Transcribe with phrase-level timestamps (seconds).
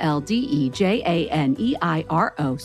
[0.00, 2.58] L D E J A N E I R O,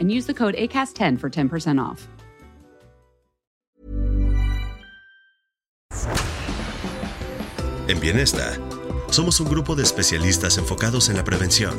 [0.00, 2.08] and use the code ACAST10 for 10% off.
[7.88, 8.52] En Bienesta,
[9.10, 11.74] somos un grupo de especialistas enfocados en la prevención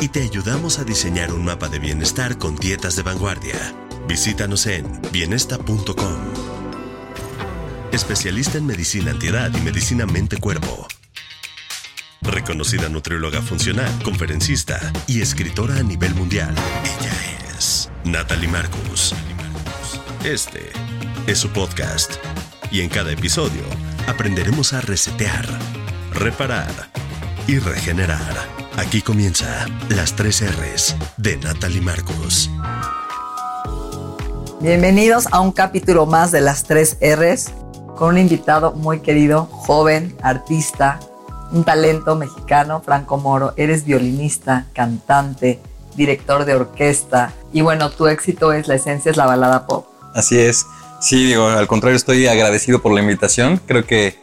[0.00, 3.74] y te ayudamos a diseñar un mapa de bienestar con dietas de vanguardia.
[4.06, 6.16] Visítanos en bienesta.com.
[7.90, 10.86] Especialista en medicina antiedad y medicina mente-cuerpo.
[12.48, 16.54] Reconocida nutrióloga funcional, conferencista y escritora a nivel mundial.
[16.82, 17.12] Ella
[17.58, 19.14] es Natalie Marcus.
[20.24, 20.72] Este
[21.26, 22.14] es su podcast.
[22.70, 23.60] Y en cada episodio
[24.06, 25.46] aprenderemos a resetear,
[26.14, 26.72] reparar
[27.46, 28.34] y regenerar.
[28.78, 32.48] Aquí comienza las tres R's de Natalie Marcus.
[34.62, 37.50] Bienvenidos a un capítulo más de las tres R's
[37.94, 40.98] con un invitado muy querido, joven, artista,
[41.52, 43.54] un talento mexicano, Franco Moro.
[43.56, 45.60] Eres violinista, cantante,
[45.96, 49.86] director de orquesta y bueno, tu éxito es la esencia, es la balada pop.
[50.14, 50.66] Así es.
[51.00, 53.60] Sí, digo, al contrario, estoy agradecido por la invitación.
[53.66, 54.18] Creo que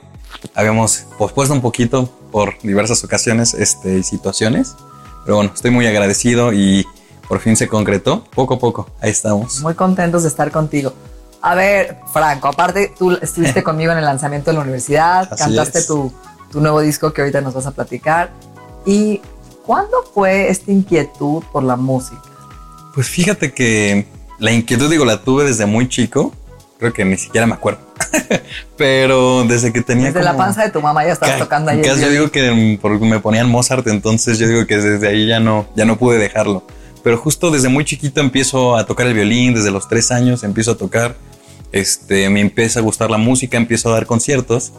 [0.54, 4.76] habíamos pospuesto un poquito por diversas ocasiones este, situaciones.
[5.24, 6.86] Pero bueno, estoy muy agradecido y
[7.28, 8.24] por fin se concretó.
[8.36, 9.62] Poco a poco, ahí estamos.
[9.62, 10.94] Muy contentos de estar contigo.
[11.42, 15.80] A ver, Franco, aparte tú estuviste conmigo en el lanzamiento de la universidad, Así cantaste
[15.80, 15.88] es.
[15.88, 16.12] tu,
[16.56, 18.32] tu nuevo disco que ahorita nos vas a platicar.
[18.86, 19.20] ¿Y
[19.66, 22.22] cuándo fue esta inquietud por la música?
[22.94, 24.06] Pues fíjate que
[24.40, 26.32] la inquietud, digo, la tuve desde muy chico.
[26.80, 27.80] Creo que ni siquiera me acuerdo.
[28.78, 31.72] Pero desde que tenía Desde la como- panza de tu mamá ya estabas Ca- tocando
[31.72, 31.82] ahí.
[31.84, 35.66] yo digo que porque me ponían Mozart, entonces yo digo que desde ahí ya no,
[35.76, 36.64] ya no pude dejarlo.
[37.04, 40.72] Pero justo desde muy chiquito empiezo a tocar el violín, desde los tres años empiezo
[40.72, 41.16] a tocar.
[41.74, 44.72] Este, me empieza a gustar la música, empiezo a dar conciertos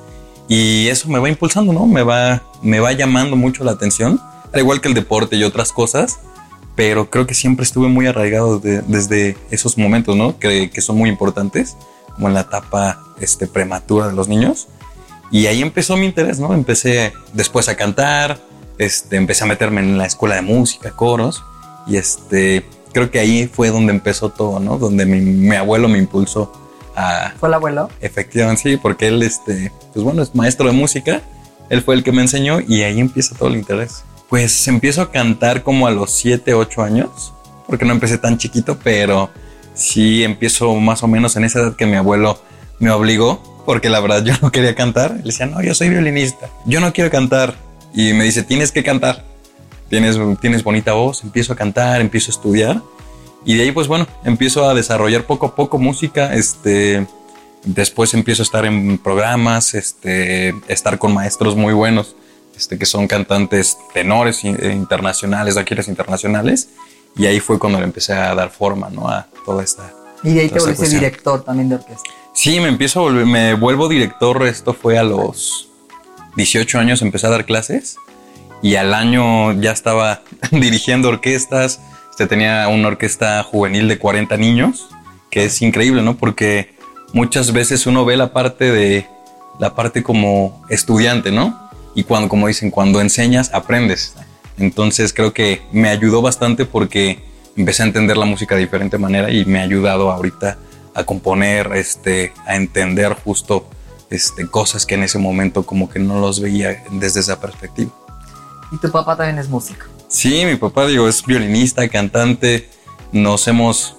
[0.48, 1.86] y eso me va impulsando, ¿no?
[1.86, 4.20] Me va, me va llamando mucho la atención,
[4.52, 6.18] al igual que el deporte y otras cosas.
[6.76, 10.38] Pero creo que siempre estuve muy arraigado de- desde esos momentos, ¿no?
[10.38, 11.74] Que, que son muy importantes,
[12.14, 14.68] como en la etapa este, prematura de los niños.
[15.30, 16.52] Y ahí empezó mi interés, ¿no?
[16.52, 18.38] Empecé después a cantar,
[18.76, 21.42] este, empecé a meterme en la escuela de música, coros,
[21.86, 24.76] y este, creo que ahí fue donde empezó todo, ¿no?
[24.76, 26.52] Donde mi abuelo me impulsó
[26.96, 27.90] a, ¿Fue el abuelo?
[28.00, 31.22] efectivamente, sí, porque él, este, pues bueno, es maestro de música,
[31.68, 34.04] él fue el que me enseñó y ahí empieza todo el interés.
[34.28, 37.32] Pues empiezo a cantar como a los 7, 8 años,
[37.66, 39.30] porque no empecé tan chiquito, pero
[39.74, 42.40] sí empiezo más o menos en esa edad que mi abuelo
[42.78, 45.12] me obligó, porque la verdad yo no quería cantar.
[45.16, 47.54] Le decía, no, yo soy violinista, yo no quiero cantar.
[47.94, 49.24] Y me dice, tienes que cantar,
[49.88, 52.82] tienes, tienes bonita voz, empiezo a cantar, empiezo a estudiar.
[53.46, 57.06] Y de ahí, pues bueno, empiezo a desarrollar poco a poco música, este...
[57.64, 62.14] Después empiezo a estar en programas, este, estar con maestros muy buenos,
[62.56, 66.68] este, que son cantantes tenores eh, internacionales, giras internacionales.
[67.16, 69.08] Y ahí fue cuando le empecé a dar forma, ¿no?
[69.08, 69.92] A toda esta.
[70.22, 72.08] Y de ahí te volviste director también de orquesta.
[72.32, 74.46] Sí, me empiezo a volver, me vuelvo director.
[74.46, 75.68] Esto fue a los
[76.36, 77.96] 18 años, empecé a dar clases.
[78.62, 81.80] Y al año ya estaba dirigiendo orquestas.
[82.16, 84.88] Este, tenía una orquesta juvenil de 40 niños,
[85.31, 86.16] que es increíble, ¿no?
[86.16, 86.75] Porque
[87.12, 89.06] muchas veces uno ve la parte de
[89.59, 91.69] la parte como estudiante, ¿no?
[91.94, 94.15] Y cuando, como dicen, cuando enseñas, aprendes.
[94.56, 97.22] Entonces creo que me ayudó bastante porque
[97.55, 100.56] empecé a entender la música de diferente manera y me ha ayudado ahorita
[100.94, 103.69] a componer, este, a entender justo
[104.09, 107.91] este, cosas que en ese momento como que no los veía desde esa perspectiva.
[108.72, 109.84] Y tu papá también es músico.
[110.09, 112.69] Sí, mi papá, digo, es violinista, cantante.
[113.12, 113.97] Nos hemos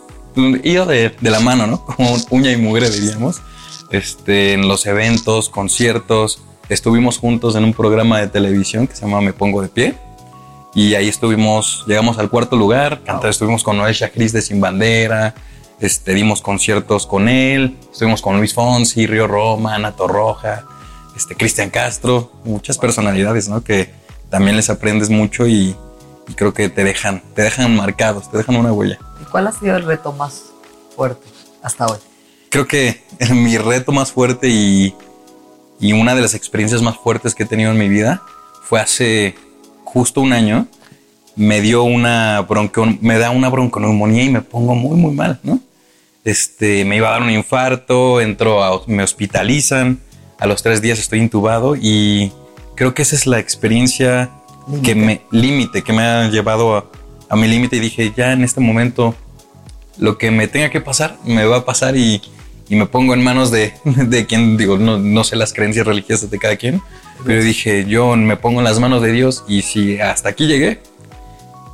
[0.63, 1.86] ido de, de la mano, ¿no?
[1.86, 3.42] Como uña y mugre, diríamos.
[3.92, 6.42] Este, en los eventos, conciertos.
[6.69, 9.95] Estuvimos juntos en un programa de televisión que se llama Me Pongo de Pie.
[10.74, 15.33] Y ahí estuvimos, llegamos al cuarto lugar, cantar, estuvimos con Noel Chacris de Sin Bandera,
[15.80, 20.65] este, dimos conciertos con él, estuvimos con Luis Fonsi, Río Roma, Ana Torroja,
[21.15, 23.63] este, Cristian Castro, muchas personalidades, ¿no?
[23.63, 23.92] Que
[24.30, 25.75] también les aprendes mucho y,
[26.27, 29.00] y creo que te dejan, te dejan marcados, te dejan una huella.
[29.21, 30.51] ¿Y cuál ha sido el reto más
[30.95, 31.27] fuerte
[31.63, 32.00] hasta hoy?
[32.50, 33.01] Creo que
[33.31, 34.94] mi reto más fuerte y,
[35.79, 38.21] y una de las experiencias más fuertes que he tenido en mi vida
[38.63, 39.35] fue hace
[39.83, 40.68] justo un año,
[41.35, 45.59] me dio una bronco, me da una bronconeumonía y me pongo muy, muy mal, ¿no?
[46.25, 50.01] Este, me iba a dar un infarto, entro a, me hospitalizan,
[50.39, 52.33] a los tres días estoy intubado y
[52.75, 54.29] creo que esa es la experiencia
[54.83, 56.85] que me, límite, que me ha llevado a,
[57.29, 59.15] a mi límite y dije, ya en este momento,
[59.97, 62.21] lo que me tenga que pasar, me va a pasar y,
[62.69, 66.29] y me pongo en manos de, de quien, digo, no, no, sé las creencias religiosas
[66.29, 66.81] de cada quien,
[67.25, 70.81] pero dije, yo me pongo en las manos de Dios y si hasta aquí llegué,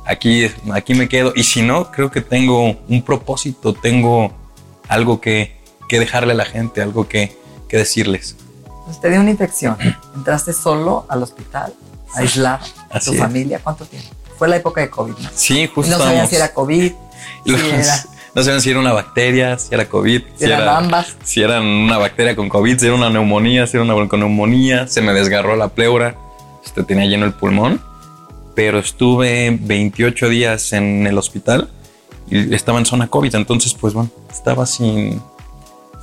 [0.06, 1.32] aquí, aquí me quedo.
[1.34, 4.32] Y si no, creo que tengo un propósito, tengo
[4.88, 7.36] algo que, que dejarle a la gente, algo que,
[7.68, 8.36] que decirles.
[8.84, 9.76] Pues te dio una infección,
[10.14, 11.74] entraste solo al hospital,
[12.14, 12.64] aislado,
[12.94, 14.08] a tu familia, ¿cuánto tiempo?
[14.38, 15.30] Fue la época de COVID, ¿no?
[15.34, 15.96] Sí, justo.
[15.96, 16.92] no sabían si era COVID,
[17.46, 18.04] si era
[18.34, 20.22] no sabían si era una bacteria, si era COVID.
[20.36, 21.16] Si, eran ambas.
[21.22, 24.88] Si era una bacteria con COVID, si era una neumonía, si era una bronconeumonía.
[24.88, 26.16] Se me desgarró la pleura.
[26.64, 27.80] Este, tenía lleno el pulmón.
[28.56, 31.70] Pero estuve 28 días en el hospital
[32.28, 33.36] y estaba en zona COVID.
[33.36, 35.22] Entonces, pues bueno, estaba sin,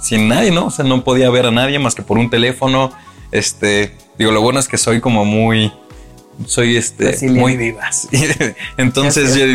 [0.02, 0.68] sin nadie, ¿no?
[0.68, 2.94] O sea, no podía ver a nadie más que por un teléfono.
[3.32, 5.74] Este, digo, lo bueno es que soy como muy,
[6.46, 8.08] soy este muy vivas.
[8.78, 9.46] entonces, yo,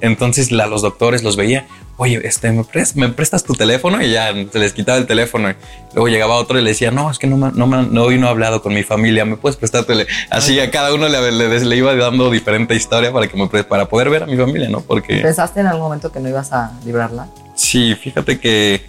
[0.00, 1.66] entonces la, los doctores los veía
[2.02, 4.02] oye, este, ¿me, prestas, tu teléfono?
[4.02, 5.54] Y ya se les quitaba el teléfono.
[5.94, 8.30] luego llegaba otro y le decía, no, es que no, no, no, hoy no he
[8.30, 9.84] hablado con mi familia, ¿me puedes prestar
[10.30, 14.10] Así a cada uno le, le, iba dando diferente historia para, que me, para poder
[14.10, 14.80] ver a mi familia, ¿no?
[14.80, 15.18] Porque...
[15.18, 17.28] ¿Pensaste en algún momento que no ibas a librarla?
[17.54, 18.84] Sí, fíjate que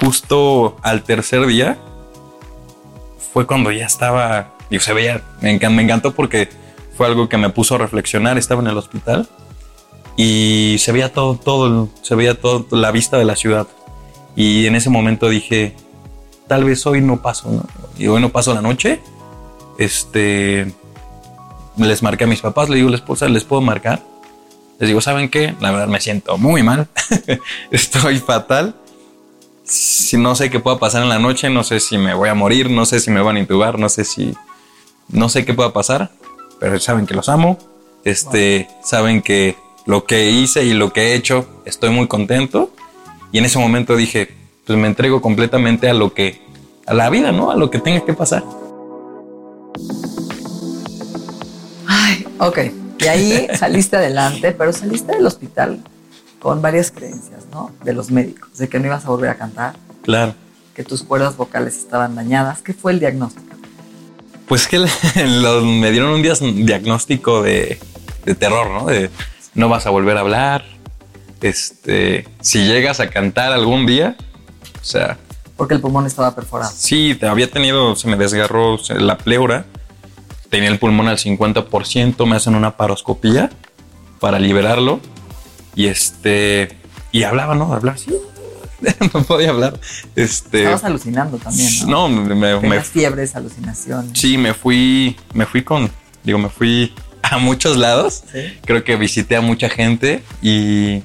[0.00, 1.78] justo al tercer día
[3.32, 6.48] fue cuando ya estaba, y se veía, me, me encantó porque
[6.96, 9.28] fue algo que me puso a reflexionar, estaba en el hospital
[10.16, 13.66] y se veía todo, todo, se veía todo, la vista de la ciudad.
[14.36, 15.74] Y en ese momento dije,
[16.46, 17.66] tal vez hoy no paso, ¿no?
[17.98, 19.00] Y hoy no paso la noche.
[19.78, 20.72] Este,
[21.76, 24.02] les marqué a mis papás, le digo, ¿les puedo, ¿les puedo marcar?
[24.78, 25.54] Les digo, ¿saben qué?
[25.60, 26.88] La verdad me siento muy mal,
[27.70, 28.76] estoy fatal.
[29.64, 32.34] Si no sé qué pueda pasar en la noche, no sé si me voy a
[32.34, 34.34] morir, no sé si me van a intubar, no sé si,
[35.08, 36.10] no sé qué pueda pasar,
[36.60, 37.58] pero saben que los amo,
[38.04, 39.56] este, saben que
[39.86, 42.70] lo que hice y lo que he hecho, estoy muy contento.
[43.32, 44.34] Y en ese momento dije,
[44.66, 46.40] pues me entrego completamente a lo que,
[46.86, 47.50] a la vida, ¿no?
[47.50, 48.44] A lo que tenga que pasar.
[51.86, 52.58] Ay, ok.
[52.98, 55.82] Y ahí saliste adelante, pero saliste del hospital
[56.38, 57.72] con varias creencias, ¿no?
[57.82, 59.76] De los médicos, de que no ibas a volver a cantar.
[60.02, 60.34] Claro.
[60.74, 62.62] Que tus cuerdas vocales estaban dañadas.
[62.62, 63.54] ¿Qué fue el diagnóstico?
[64.48, 64.78] Pues que
[65.62, 66.22] me dieron un
[66.66, 67.78] diagnóstico de,
[68.24, 68.86] de terror, ¿no?
[68.86, 69.10] De,
[69.54, 70.64] no vas a volver a hablar.
[71.40, 74.16] Este, si llegas a cantar algún día,
[74.80, 75.18] o sea.
[75.56, 76.72] Porque el pulmón estaba perforado.
[76.74, 79.66] Sí, había tenido, se me desgarró la pleura.
[80.48, 83.50] Tenía el pulmón al 50%, me hacen una paroscopía
[84.20, 85.00] para liberarlo.
[85.74, 86.76] Y este,
[87.12, 87.72] y hablaba, ¿no?
[87.72, 88.14] Hablaba así.
[89.14, 89.78] no podía hablar.
[90.16, 92.08] Este, Estabas alucinando también, ¿no?
[92.08, 94.18] No, me, me fiebres, alucinaciones.
[94.18, 95.90] Sí, me fui, me fui con,
[96.22, 96.92] digo, me fui
[97.22, 98.24] a muchos lados.
[98.64, 101.02] Creo que visité a mucha gente y,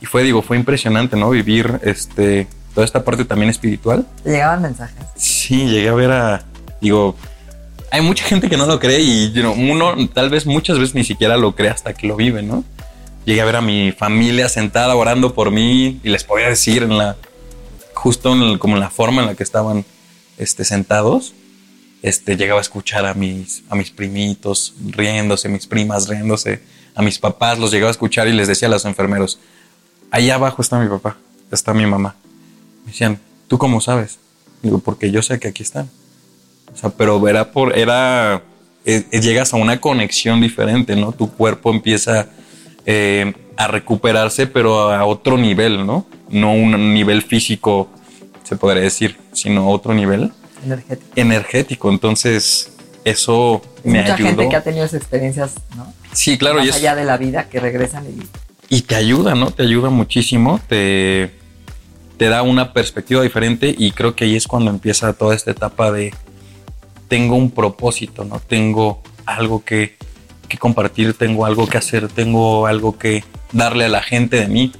[0.00, 1.30] y, fue, digo, fue impresionante, ¿no?
[1.30, 4.06] Vivir este, toda esta parte también espiritual.
[4.22, 5.04] ¿Te llegaban mensajes?
[5.16, 6.44] Sí, llegué a ver a,
[6.80, 7.16] digo,
[7.90, 11.36] hay mucha gente que no lo cree y uno tal vez muchas veces ni siquiera
[11.36, 12.64] lo cree hasta que lo vive, ¿no?
[13.28, 16.96] Llegué a ver a mi familia sentada orando por mí y les podía decir en
[16.96, 17.18] la,
[17.92, 19.84] justo como en la forma en la que estaban
[20.38, 21.34] este, sentados,
[22.00, 26.62] este, llegaba a escuchar a mis, a mis primitos riéndose, mis primas riéndose,
[26.94, 29.38] a mis papás los llegaba a escuchar y les decía a los enfermeros,
[30.10, 31.18] ahí abajo está mi papá,
[31.50, 32.16] está mi mamá.
[32.86, 34.20] Me decían, ¿tú cómo sabes?
[34.62, 35.90] Digo, porque yo sé que aquí están.
[36.72, 38.42] O sea, pero era por, era,
[38.86, 41.12] eh, eh, llegas a una conexión diferente, ¿no?
[41.12, 42.30] Tu cuerpo empieza
[42.90, 46.06] eh, a recuperarse, pero a otro nivel, ¿no?
[46.30, 47.90] No un nivel físico,
[48.44, 50.32] se podría decir, sino otro nivel
[50.64, 51.12] energético.
[51.16, 52.72] Energético, entonces
[53.04, 54.28] eso me mucha ayudó.
[54.28, 55.92] gente que ha tenido esas experiencias, ¿no?
[56.12, 56.60] Sí, claro.
[56.60, 58.74] Más y allá de la vida que regresan y...
[58.74, 59.50] Y te ayuda, ¿no?
[59.50, 61.30] Te ayuda muchísimo, te,
[62.16, 65.92] te da una perspectiva diferente y creo que ahí es cuando empieza toda esta etapa
[65.92, 66.14] de
[67.08, 68.40] tengo un propósito, ¿no?
[68.40, 69.97] Tengo algo que,
[70.48, 74.72] que compartir, tengo algo que hacer, tengo algo que darle a la gente de mí.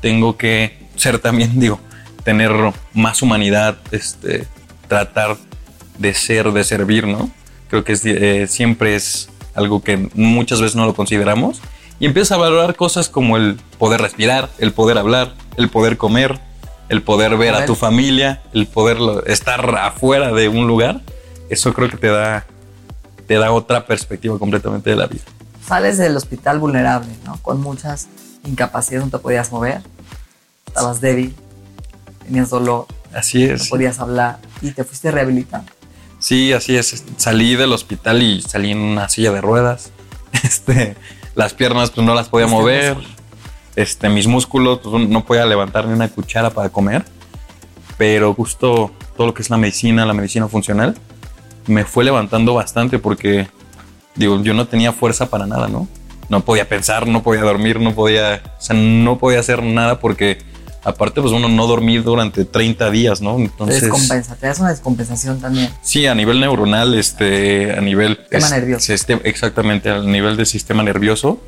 [0.00, 1.80] Tengo que ser también, digo,
[2.24, 2.50] tener
[2.94, 4.46] más humanidad, este,
[4.88, 5.36] tratar
[5.98, 7.30] de ser, de servir, ¿no?
[7.68, 11.60] Creo que eh, siempre es algo que muchas veces no lo consideramos.
[12.00, 16.38] Y empiezas a valorar cosas como el poder respirar, el poder hablar, el poder comer,
[16.88, 21.00] el poder ver a tu familia, el poder estar afuera de un lugar.
[21.50, 22.46] Eso creo que te da
[23.28, 25.22] te da otra perspectiva completamente de la vida.
[25.64, 27.36] Sales del hospital vulnerable, ¿no?
[27.42, 28.08] Con muchas
[28.44, 29.82] incapacidades, no te podías mover,
[30.66, 31.36] estabas débil,
[32.24, 33.68] tenías dolor, Así no es.
[33.68, 35.70] podías hablar y te fuiste rehabilitando.
[36.18, 37.04] Sí, así es.
[37.16, 39.90] Salí del hospital y salí en una silla de ruedas.
[40.42, 40.96] Este,
[41.34, 42.96] las piernas pues no las podía Este, mover.
[43.76, 47.04] Este, mis músculos pues, no podía levantar ni una cuchara para comer.
[47.98, 50.96] Pero justo todo lo que es la medicina, la medicina funcional,
[51.68, 53.48] me fue levantando bastante porque
[54.16, 55.86] digo, yo no tenía fuerza para nada, ¿no?
[56.28, 60.38] No podía pensar, no podía dormir, no podía, o sea, no podía hacer nada porque
[60.84, 63.36] aparte pues uno no dormir durante 30 días, ¿no?
[63.36, 65.70] Te Entonces, descompensa, te das una descompensación también.
[65.82, 68.86] Sí, a nivel neuronal, este, a nivel Sistema nervioso.
[68.92, 71.40] siste- exactamente, al nivel del sistema nervioso.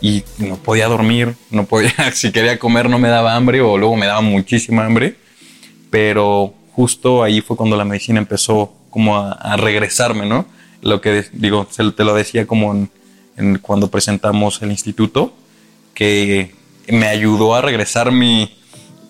[0.00, 3.96] Y no podía dormir, no podía, si quería comer no me daba hambre o luego
[3.96, 5.16] me daba muchísima hambre.
[5.90, 10.46] Pero justo ahí fue cuando la medicina empezó como a, a regresarme, ¿no?
[10.80, 12.88] Lo que digo, te lo decía como
[13.60, 15.32] cuando presentamos el instituto,
[15.94, 16.54] que
[16.88, 18.56] me ayudó a regresar mi,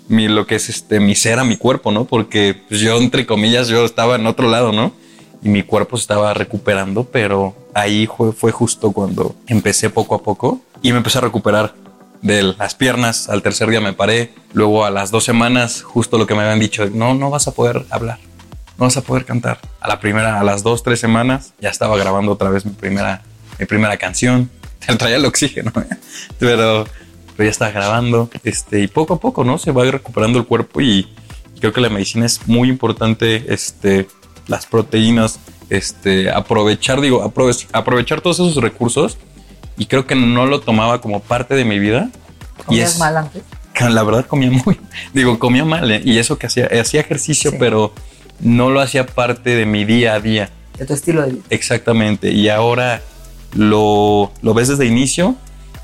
[0.08, 2.06] mi lo que es este mi ser a mi cuerpo, ¿no?
[2.06, 4.92] Porque pues, yo entre comillas yo estaba en otro lado, ¿no?
[5.42, 10.22] Y mi cuerpo se estaba recuperando, pero ahí fue, fue justo cuando empecé poco a
[10.22, 11.74] poco y me empecé a recuperar
[12.22, 13.28] de las piernas.
[13.28, 16.60] Al tercer día me paré, luego a las dos semanas justo lo que me habían
[16.60, 18.18] dicho, no, no vas a poder hablar,
[18.78, 19.58] no vas a poder cantar.
[19.80, 23.22] A la primera, a las dos, tres semanas ya estaba grabando otra vez mi primera,
[23.58, 24.50] mi primera canción.
[24.98, 25.96] Traía el oxígeno, ¿eh?
[26.38, 26.84] pero
[27.36, 29.58] pero ya estaba grabando, este, y poco a poco, ¿no?
[29.58, 31.12] Se va recuperando el cuerpo y
[31.58, 34.06] creo que la medicina es muy importante, este,
[34.46, 39.18] las proteínas, este, aprovechar, digo, aprove- aprovechar todos esos recursos
[39.76, 42.08] y creo que no lo tomaba como parte de mi vida.
[42.60, 43.42] Y ¿Comías es, mal antes?
[43.80, 44.78] la verdad comía muy,
[45.12, 46.02] digo, comía mal, ¿eh?
[46.04, 47.56] y eso que hacía, hacía ejercicio, Sí.
[47.58, 47.92] pero
[48.40, 50.50] no lo hacía parte de mi día a día.
[50.78, 51.42] De tu estilo de vida.
[51.50, 52.30] Exactamente.
[52.30, 53.02] Y ahora
[53.54, 55.36] lo, lo ves desde inicio,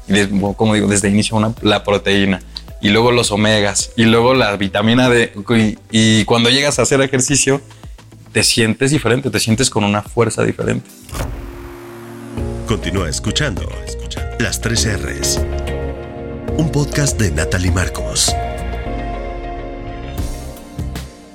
[0.09, 2.40] y como digo, desde inicio una, la proteína,
[2.80, 5.33] y luego los omegas, y luego la vitamina D.
[5.50, 7.61] Y, y cuando llegas a hacer ejercicio,
[8.33, 10.88] te sientes diferente, te sientes con una fuerza diferente.
[12.66, 13.69] Continúa escuchando
[14.38, 15.40] Las 3 R's.
[16.57, 18.33] Un podcast de Natalie Marcos.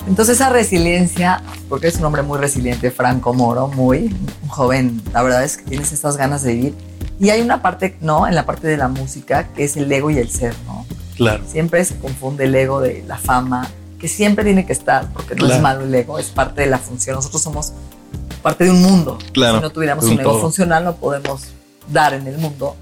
[0.08, 4.16] Entonces esa resiliencia, porque es un hombre muy resiliente, Franco Moro, muy
[4.48, 6.76] joven, la verdad es que tienes estas ganas de vivir.
[7.20, 8.28] Y hay una parte, ¿no?
[8.28, 10.86] En la parte de la música, que es el ego y el ser, ¿no?
[11.16, 11.44] Claro.
[11.48, 13.68] Siempre se confunde el ego de la fama,
[14.00, 16.78] que siempre tiene que estar, porque no es malo el ego, es parte de la
[16.78, 17.16] función.
[17.16, 17.72] Nosotros somos
[18.44, 19.18] parte de un mundo.
[19.32, 20.42] Claro, Si no tuviéramos un un ego todo.
[20.42, 21.42] funcional, no podemos
[21.92, 22.76] dar en el mundo,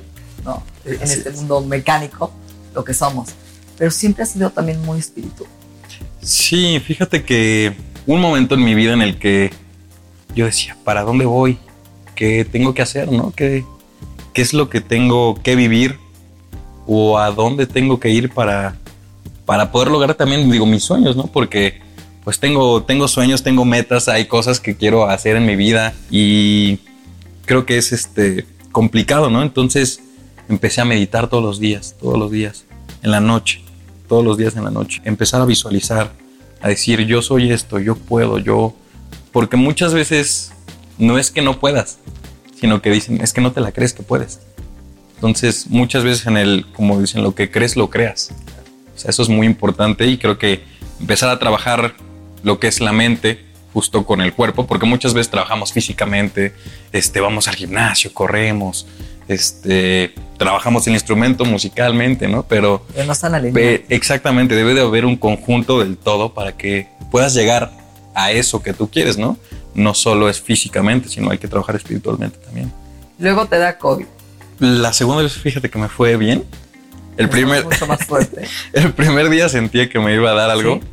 [0.44, 0.64] ¿no?
[0.84, 1.36] En Así este es.
[1.38, 2.32] mundo mecánico,
[2.74, 3.30] lo que somos.
[3.78, 5.50] Pero siempre ha sido también muy espiritual.
[6.22, 7.74] Sí, fíjate que
[8.06, 9.52] un momento en mi vida en el que
[10.36, 11.58] yo decía, ¿para dónde voy?
[12.16, 13.12] ¿Qué tengo que hacer?
[13.12, 13.32] ¿No?
[13.36, 13.64] ¿Qué,
[14.34, 16.00] qué es lo que tengo que vivir?
[16.88, 18.76] ¿O a dónde tengo que ir para,
[19.46, 21.28] para poder lograr también, digo, mis sueños, ¿no?
[21.28, 21.82] Porque
[22.24, 26.80] pues tengo, tengo sueños, tengo metas, hay cosas que quiero hacer en mi vida y
[27.46, 29.42] creo que es este complicado, ¿no?
[29.42, 30.02] Entonces
[30.48, 32.66] empecé a meditar todos los días, todos los días,
[33.02, 33.63] en la noche,
[34.14, 35.02] todos los días en la noche.
[35.06, 36.12] Empezar a visualizar,
[36.62, 38.76] a decir, yo soy esto, yo puedo, yo...
[39.32, 40.52] Porque muchas veces
[41.00, 41.98] no es que no puedas,
[42.62, 44.40] sino que dicen, es que no te la crees que puedes.
[45.16, 48.30] Entonces, muchas veces en el, como dicen, lo que crees, lo creas.
[48.96, 50.64] O sea, eso es muy importante y creo que
[51.00, 51.96] empezar a trabajar
[52.44, 53.44] lo que es la mente
[53.74, 56.54] justo con el cuerpo, porque muchas veces trabajamos físicamente,
[56.92, 58.86] este, vamos al gimnasio, corremos,
[59.28, 62.44] este, trabajamos el instrumento musicalmente, ¿no?
[62.44, 63.82] Pero Pero no están alineados.
[63.90, 67.72] Exactamente, debe de haber un conjunto del todo para que puedas llegar
[68.16, 69.38] a eso que tú quieres, ¿no?
[69.74, 72.72] No solo es físicamente, sino hay que trabajar espiritualmente también.
[73.20, 74.06] Luego te da COVID.
[74.60, 76.44] La segunda vez, fíjate que me fue bien.
[77.18, 78.48] El primer, mucho más fuerte.
[78.74, 80.76] el primer día sentía que me iba a dar algo.
[80.76, 80.88] Sí.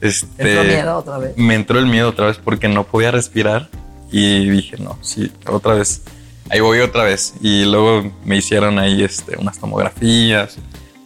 [0.00, 1.36] Este, Entró miedo otra vez.
[1.36, 3.70] me entró el miedo otra vez porque no podía respirar
[4.10, 6.02] y dije, no, sí, otra vez,
[6.50, 7.34] ahí voy otra vez.
[7.40, 10.56] Y luego me hicieron ahí este, unas tomografías,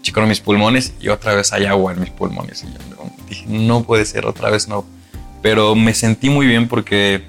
[0.02, 2.64] checaron mis pulmones y otra vez hay agua en mis pulmones.
[2.64, 4.84] Y yo no, dije, no puede ser, otra vez no.
[5.42, 7.22] Pero me sentí muy bien porque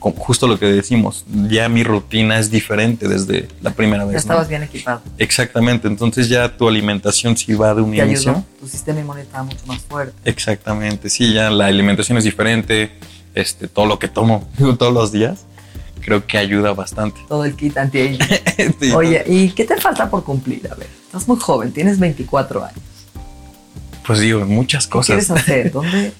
[0.00, 4.12] justo lo que decimos, ya mi rutina es diferente desde la primera vez.
[4.12, 4.20] Ya ¿no?
[4.20, 5.02] estabas bien equipado.
[5.18, 8.32] Exactamente, entonces ya tu alimentación sí va de un Te inicio.
[8.32, 8.44] ayudó.
[8.60, 10.14] Tu sistema inmune estaba mucho más fuerte.
[10.24, 12.90] Exactamente, sí, ya la alimentación es diferente,
[13.34, 15.44] este, todo lo que tomo todos los días,
[16.00, 17.20] creo que ayuda bastante.
[17.28, 18.18] Todo el kit anti
[18.80, 18.92] Sí.
[18.92, 20.68] Oye, ¿y qué te falta por cumplir?
[20.70, 22.80] A ver, estás muy joven, tienes 24 años.
[24.06, 25.42] pues digo, muchas ¿Qué quieres cosas.
[25.42, 25.70] hacer?
[25.72, 26.12] ¿Dónde?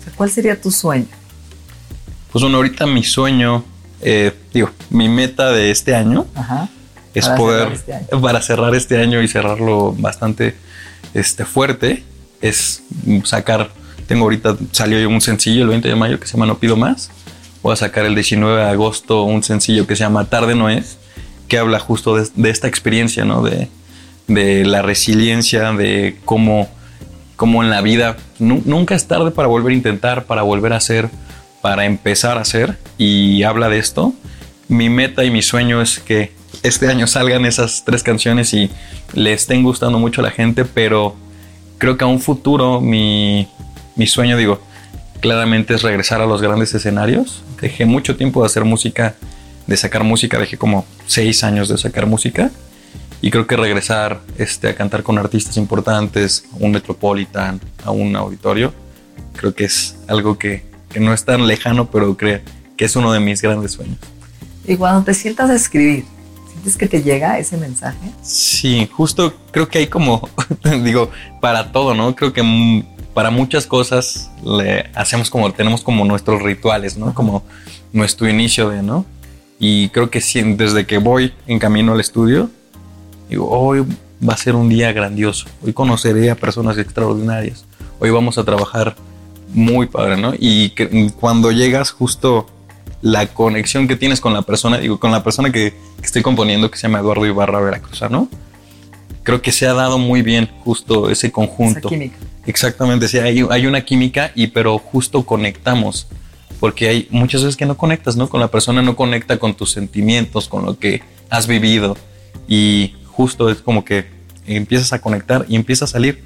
[0.00, 1.06] o sea, ¿Cuál sería tu sueño?
[2.32, 3.64] Pues bueno, ahorita mi sueño
[4.00, 6.68] eh, digo, mi meta de este año Ajá.
[7.14, 8.20] es Para poder, cerrar este año.
[8.22, 10.54] para cerrar este año y cerrarlo bastante
[11.14, 12.04] este, fuerte,
[12.40, 12.82] es
[13.24, 13.70] sacar,
[14.06, 17.10] tengo ahorita, salió un sencillo el 20 de mayo que se llama No Pido Más,
[17.62, 20.98] voy a sacar el 19 de agosto un sencillo que se llama Tarde No Es,
[21.48, 23.42] que habla justo de, esta experiencia, ¿no?
[23.42, 23.68] De,
[24.26, 26.68] de la resiliencia, de cómo,
[27.36, 30.76] cómo en la vida nu- nunca es tarde para volver a intentar, para volver a
[30.76, 31.08] hacer,
[31.62, 34.12] para empezar a hacer, y habla de esto.
[34.68, 38.70] Mi meta y mi sueño es que este año salgan esas tres canciones y
[39.14, 41.16] le estén gustando mucho a la gente, pero
[41.78, 43.48] creo que a un futuro mi,
[43.96, 44.60] mi sueño, digo,
[45.20, 47.42] claramente es regresar a los grandes escenarios.
[47.60, 49.14] Dejé mucho tiempo de hacer música,
[49.66, 52.50] de sacar música, dejé como seis años de sacar música.
[53.20, 58.14] Y creo que regresar este, a cantar con artistas importantes, a un Metropolitan, a un
[58.14, 58.72] auditorio,
[59.34, 62.40] creo que es algo que, que no es tan lejano, pero creo
[62.76, 63.98] que es uno de mis grandes sueños.
[64.66, 66.04] Y cuando te sientas a escribir,
[66.52, 67.98] ¿sientes que te llega ese mensaje?
[68.22, 70.28] Sí, justo creo que hay como,
[70.84, 71.10] digo,
[71.40, 72.14] para todo, ¿no?
[72.14, 72.42] Creo que
[73.18, 77.14] para muchas cosas le hacemos como, tenemos como nuestros rituales, ¿no?
[77.14, 77.42] Como
[77.92, 79.04] nuestro inicio de, ¿no?
[79.58, 82.48] Y creo que sí, desde que voy en camino al estudio,
[83.28, 83.84] digo, hoy
[84.22, 87.64] va a ser un día grandioso, hoy conoceré a personas extraordinarias,
[87.98, 88.94] hoy vamos a trabajar
[89.52, 90.32] muy padre, ¿no?
[90.38, 92.46] Y que cuando llegas justo
[93.02, 96.70] la conexión que tienes con la persona, digo, con la persona que, que estoy componiendo,
[96.70, 98.28] que se llama Eduardo Ibarra Veracruzano,
[99.24, 101.88] creo que se ha dado muy bien justo ese Esa conjunto.
[101.88, 102.16] química.
[102.48, 106.06] Exactamente, sí, hay, hay una química y pero justo conectamos,
[106.58, 108.30] porque hay muchas veces que no conectas, ¿no?
[108.30, 111.94] Con la persona no conecta con tus sentimientos, con lo que has vivido
[112.48, 114.06] y justo es como que
[114.46, 116.24] empiezas a conectar y empieza a salir,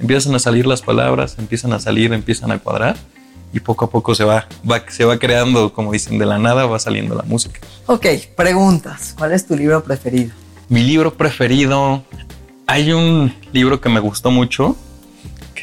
[0.00, 2.96] empiezan a salir las palabras, empiezan a salir, empiezan a cuadrar
[3.52, 6.64] y poco a poco se va, va se va creando, como dicen, de la nada
[6.64, 7.60] va saliendo la música.
[7.84, 9.14] Ok, preguntas.
[9.18, 10.32] ¿Cuál es tu libro preferido?
[10.70, 12.04] Mi libro preferido,
[12.66, 14.74] hay un libro que me gustó mucho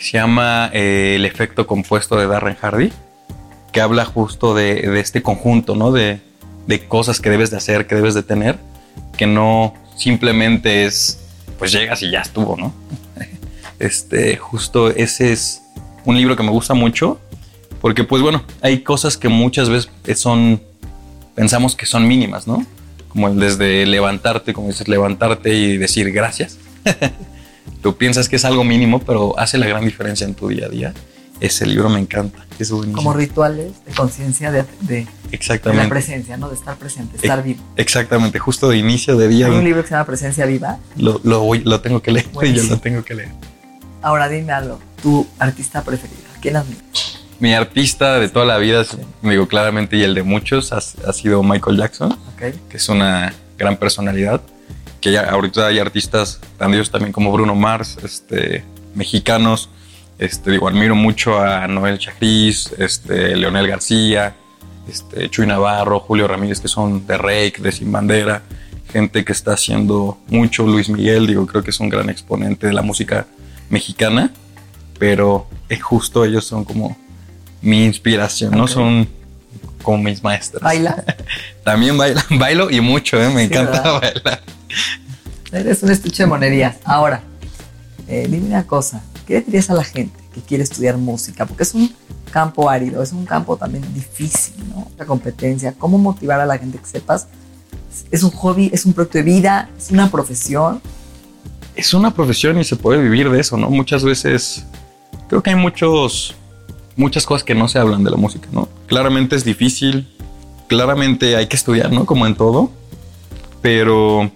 [0.06, 2.92] se llama eh, El efecto compuesto de Darren Hardy,
[3.72, 5.92] que habla justo de, de este conjunto, ¿no?
[5.92, 6.20] De,
[6.68, 8.60] de cosas que debes de hacer, que debes de tener,
[9.18, 11.22] que no simplemente es,
[11.58, 12.74] pues llegas y ya estuvo, ¿no?
[13.78, 15.62] Este, justo ese es
[16.06, 17.20] un libro que me gusta mucho,
[17.82, 20.62] porque pues bueno, hay cosas que muchas veces son,
[21.34, 22.66] pensamos que son mínimas, ¿no?
[23.10, 26.58] Como el desde levantarte, como dices, levantarte y decir gracias.
[27.82, 30.70] Tú piensas que es algo mínimo, pero hace la gran diferencia en tu día a
[30.70, 30.94] día.
[31.42, 32.46] Ese libro me encanta.
[32.60, 32.96] Es buenísimo.
[32.96, 35.90] Como rituales de conciencia de, de- de la Exactamente.
[35.90, 36.48] presencia, ¿no?
[36.50, 37.62] De estar presente, estar vivo.
[37.76, 39.48] Exactamente, justo de inicio de día.
[39.48, 40.78] Hay un libro que se llama Presencia Viva.
[40.96, 42.26] Lo, lo, voy- lo tengo que leer.
[42.32, 42.76] Yo Buenísimo.
[42.76, 43.30] lo tengo que leer.
[44.02, 44.80] Ahora dime algo.
[45.04, 46.20] Tu artista preferido.
[46.42, 46.84] ¿Quién admiras?
[47.42, 51.14] Mi artista de toda la vida, es- digo claramente, y el de muchos, ha, ha
[51.14, 52.14] sido Michael Jackson.
[52.14, 52.54] Ok.
[52.70, 54.40] que es una gran personalidad.
[55.06, 58.64] Que ya ahorita hay artistas grandiosos también como Bruno Mars, este,
[58.96, 59.70] mexicanos.
[60.18, 64.36] Este, digo, admiro mucho a Noel Chagris, este, Leonel García,
[64.90, 68.42] este, Chuy Navarro, Julio Ramírez, que son de Rake, de Sin Bandera.
[68.92, 70.66] Gente que está haciendo mucho.
[70.66, 73.28] Luis Miguel, digo, creo que es un gran exponente de la música
[73.70, 74.32] mexicana.
[74.98, 76.98] Pero es justo ellos son como
[77.62, 78.64] mi inspiración, ¿no?
[78.64, 78.70] Ok.
[78.70, 79.08] Son
[79.84, 80.64] como mis maestros.
[80.64, 81.04] Baila.
[81.64, 83.30] También bailo, bailo y mucho, ¿eh?
[83.30, 84.02] me Sí, encanta ¿verdad?
[84.24, 84.42] bailar.
[85.52, 86.78] Eres un estuche de monerías.
[86.84, 87.22] Ahora,
[88.08, 89.02] eh, dime una cosa.
[89.26, 91.46] ¿Qué le dirías a la gente que quiere estudiar música?
[91.46, 91.94] Porque es un
[92.32, 94.92] campo árido, es un campo también difícil, ¿no?
[94.98, 95.74] La competencia.
[95.78, 97.28] ¿Cómo motivar a la gente que sepas?
[98.12, 100.82] Es un hobby, es un proyecto de vida, es una profesión.
[101.76, 103.70] Es una profesión y se puede vivir de eso, ¿no?
[103.70, 104.66] Muchas veces
[105.28, 106.36] creo que hay muchos,
[106.96, 108.70] muchas cosas que no se hablan de la música, ¿no?
[108.88, 110.08] Claramente es difícil,
[110.68, 112.06] claramente hay que estudiar, ¿no?
[112.06, 112.72] Como en todo,
[113.62, 114.32] pero,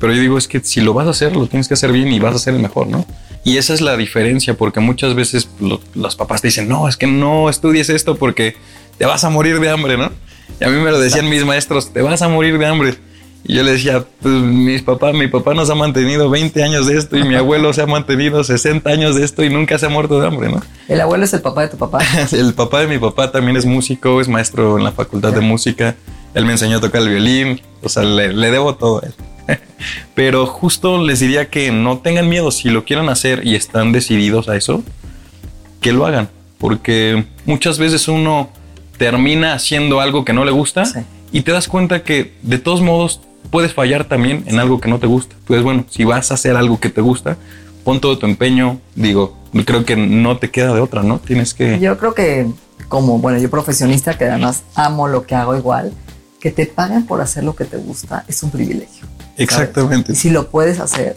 [0.00, 2.08] pero yo digo es que si lo vas a hacer, lo tienes que hacer bien
[2.12, 3.04] y vas a ser el mejor, ¿no?
[3.44, 6.96] Y esa es la diferencia, porque muchas veces lo- los papás te dicen, no, es
[6.96, 8.56] que no estudies esto porque
[8.98, 10.10] te vas a morir de hambre, ¿no?
[10.60, 12.94] Y a mí me lo decían mis maestros, te vas a morir de hambre.
[13.48, 16.98] Y yo le decía, pues mis papás, mi papá nos ha mantenido 20 años de
[16.98, 19.88] esto y mi abuelo se ha mantenido 60 años de esto y nunca se ha
[19.88, 20.60] muerto de hambre, ¿no?
[20.88, 22.00] El abuelo es el papá de tu papá.
[22.32, 25.94] El papá de mi papá también es músico, es maestro en la facultad de música.
[26.34, 29.14] Él me enseñó a tocar el violín, o sea, le, le debo todo a él.
[30.14, 34.48] Pero justo les diría que no tengan miedo, si lo quieren hacer y están decididos
[34.48, 34.82] a eso,
[35.80, 38.48] que lo hagan, porque muchas veces uno
[38.98, 41.00] termina haciendo algo que no le gusta Sí.
[41.32, 44.98] y te das cuenta que de todos modos puedes fallar también en algo que no
[44.98, 45.36] te gusta.
[45.46, 47.36] Pues bueno, si vas a hacer algo que te gusta,
[47.84, 51.18] pon todo tu empeño, digo, creo que no te queda de otra, ¿no?
[51.18, 51.78] Tienes que...
[51.78, 52.46] Yo creo que
[52.88, 55.92] como, bueno, yo profesionista, que además amo lo que hago igual,
[56.40, 59.06] que te paguen por hacer lo que te gusta es un privilegio.
[59.36, 59.50] ¿Sabes?
[59.50, 60.12] Exactamente.
[60.12, 61.16] Y si lo puedes hacer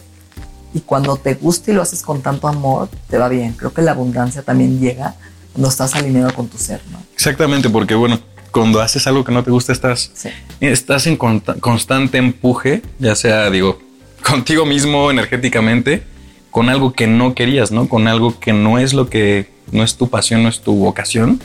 [0.74, 3.54] y cuando te gusta y lo haces con tanto amor, te va bien.
[3.54, 5.16] Creo que la abundancia también llega
[5.54, 7.00] cuando estás alineado con tu ser, ¿no?
[7.14, 8.20] Exactamente, porque bueno,
[8.52, 10.30] cuando haces algo que no te gusta, estás, Sí.
[10.60, 13.80] estás en constante empuje, ya sea, digo,
[14.28, 16.04] contigo mismo energéticamente,
[16.52, 17.88] con algo que no querías, ¿no?
[17.88, 21.40] Con algo que no es lo que, no es tu pasión, no es tu vocación.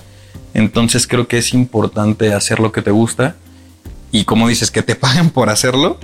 [0.55, 3.37] Entonces creo que es importante hacer lo que te gusta
[4.13, 5.99] y como dices, que te paguen por hacerlo,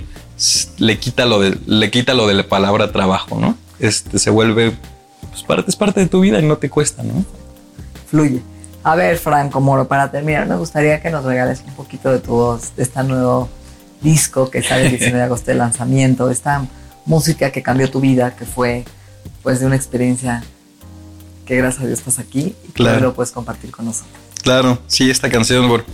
[0.77, 3.57] le quita lo de, le quita lo de la palabra trabajo, ¿no?
[3.79, 4.73] Este se vuelve,
[5.29, 7.23] pues parte, es parte de tu vida y no te cuesta, ¿no?
[8.09, 8.41] Fluye.
[8.83, 12.31] A ver, Franco Moro, para terminar, me gustaría que nos regales un poquito de tu
[12.31, 13.47] voz, de este nuevo
[14.01, 16.65] disco que sale el 19 de agosto de lanzamiento, de esta
[17.05, 18.83] música que cambió tu vida, que fue
[19.43, 20.43] pues de una experiencia
[21.45, 22.97] que gracias a Dios estás aquí y que Claro.
[22.97, 24.11] hoy lo puedes compartir con nosotros.
[24.41, 25.85] Claro, sí, esta canción por,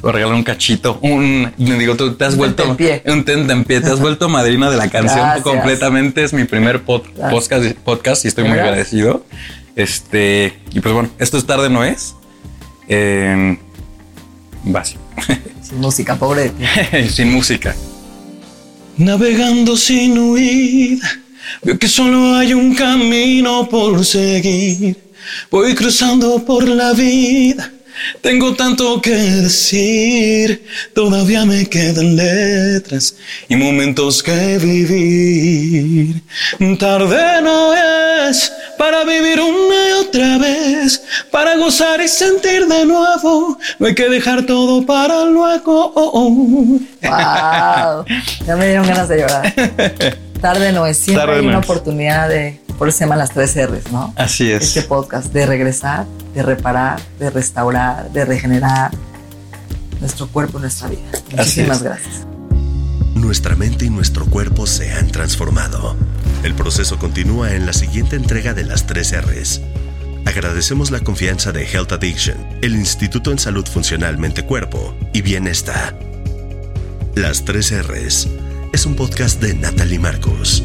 [0.00, 3.02] por regalar un cachito, un digo, tú te has Un vuelto tentempié.
[3.06, 5.42] un tentempié, te has vuelto madrina de la canción Gracias.
[5.44, 6.24] completamente.
[6.24, 8.68] Es mi primer pod- podcast, podcast y estoy muy Gracias.
[8.70, 9.24] agradecido.
[9.76, 12.14] Este, y pues bueno, esto es tarde no es.
[12.88, 13.56] Eh,
[14.64, 15.00] básico.
[15.62, 17.08] Sin música, pobre de ti.
[17.10, 17.74] sin música.
[18.96, 21.08] Navegando sin huida,
[21.62, 24.96] veo que solo hay un camino por seguir.
[25.50, 27.70] Voy cruzando por la vida,
[28.22, 30.64] tengo tanto que decir.
[30.94, 33.16] Todavía me quedan letras
[33.48, 36.22] y momentos que vivir.
[36.78, 43.58] Tarde no es para vivir una y otra vez, para gozar y sentir de nuevo.
[43.78, 45.92] No hay que dejar todo para luego.
[47.02, 48.04] ¡Wow!
[48.46, 49.52] Ya me dieron ganas de llorar.
[50.40, 50.96] Tarde no es.
[50.96, 51.64] Siempre Tarde hay no una es.
[51.64, 54.14] oportunidad de, por eso se llaman las tres R's, ¿no?
[54.16, 54.62] Así es.
[54.62, 58.90] Este podcast, de regresar, de reparar, de restaurar, de regenerar
[60.00, 61.02] nuestro cuerpo y nuestra vida.
[61.36, 61.82] Muchísimas es.
[61.82, 62.26] gracias.
[63.14, 65.94] Nuestra mente y nuestro cuerpo se han transformado.
[66.42, 69.60] El proceso continúa en la siguiente entrega de las 3 R's.
[70.24, 75.98] Agradecemos la confianza de Health Addiction, el Instituto en Salud Funcional Mente-Cuerpo y Bienestar.
[77.14, 78.26] Las 3 R's
[78.72, 80.64] es un podcast de Natalie Marcos.